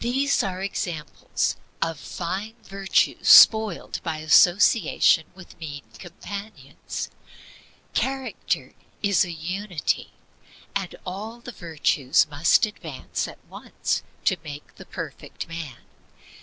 These 0.00 0.42
are 0.42 0.60
examples 0.62 1.56
of 1.80 1.98
fine 1.98 2.56
virtues 2.62 3.28
spoiled 3.30 4.02
by 4.02 4.18
association 4.18 5.28
with 5.34 5.58
mean 5.58 5.82
companions. 5.98 7.08
Character 7.94 8.74
is 9.02 9.24
a 9.24 9.32
unity, 9.32 10.12
and 10.74 10.94
all 11.06 11.40
the 11.40 11.52
virtues 11.52 12.26
must 12.28 12.66
advance 12.66 13.24
together 13.48 13.70
to 14.26 14.36
make 14.44 14.74
the 14.74 14.84
perfect 14.84 15.48
man. 15.48 15.78